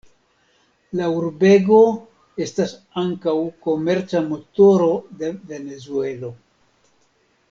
La 0.99 1.09
urbego 1.17 1.81
estas 2.45 2.73
ankaŭ 3.03 3.35
komerca 3.67 4.23
motoro 4.33 4.89
de 5.21 5.31
Venezuelo. 5.53 6.33